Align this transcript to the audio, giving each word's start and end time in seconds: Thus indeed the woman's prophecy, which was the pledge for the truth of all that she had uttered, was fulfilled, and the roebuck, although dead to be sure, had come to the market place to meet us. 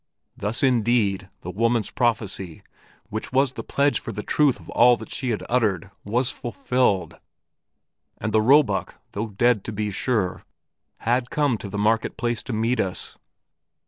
Thus 0.35 0.63
indeed 0.63 1.29
the 1.41 1.51
woman's 1.51 1.91
prophecy, 1.91 2.63
which 3.09 3.31
was 3.31 3.51
the 3.53 3.63
pledge 3.63 3.99
for 3.99 4.11
the 4.11 4.23
truth 4.23 4.59
of 4.59 4.67
all 4.71 4.97
that 4.97 5.11
she 5.13 5.29
had 5.29 5.43
uttered, 5.47 5.91
was 6.03 6.31
fulfilled, 6.31 7.19
and 8.17 8.31
the 8.31 8.41
roebuck, 8.41 8.95
although 9.15 9.29
dead 9.29 9.63
to 9.65 9.71
be 9.71 9.91
sure, 9.91 10.43
had 11.01 11.29
come 11.29 11.55
to 11.59 11.69
the 11.69 11.77
market 11.77 12.17
place 12.17 12.41
to 12.41 12.51
meet 12.53 12.79
us. 12.79 13.15